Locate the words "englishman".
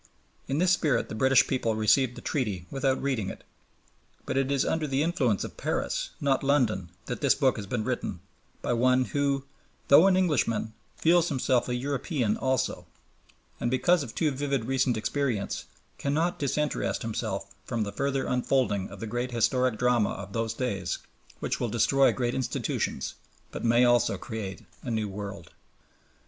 10.17-10.73